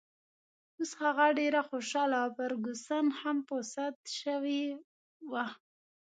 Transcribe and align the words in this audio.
اوس 0.77 0.91
هغه 1.01 1.25
ډېره 1.39 1.61
خوشحاله 1.69 2.17
وه 2.21 2.27
او 2.27 2.33
فرګوسن 2.37 3.05
هم 3.19 3.37
په 3.47 3.55
سد 3.73 3.95
شوې 4.21 4.63
وه. 5.31 5.45